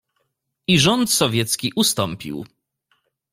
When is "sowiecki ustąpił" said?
1.11-2.45